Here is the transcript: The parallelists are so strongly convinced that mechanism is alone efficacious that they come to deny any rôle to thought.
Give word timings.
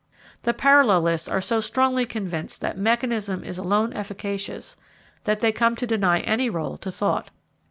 The 0.41 0.53
parallelists 0.55 1.31
are 1.31 1.41
so 1.41 1.59
strongly 1.59 2.05
convinced 2.05 2.59
that 2.61 2.75
mechanism 2.75 3.43
is 3.43 3.59
alone 3.59 3.93
efficacious 3.93 4.75
that 5.25 5.41
they 5.41 5.51
come 5.51 5.75
to 5.75 5.85
deny 5.85 6.21
any 6.21 6.49
rôle 6.49 6.79
to 6.81 6.89
thought. 6.91 7.29